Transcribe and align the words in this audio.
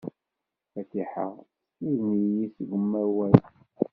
Fatiḥa 0.71 1.27
tessuden-iyi 1.75 2.45
seg 2.55 2.67
umayeg. 2.77 3.39